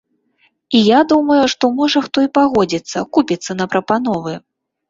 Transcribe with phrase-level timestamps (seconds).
[0.77, 4.33] І я думаю, што, можа, хто і пагодзіцца, купіцца на прапановы.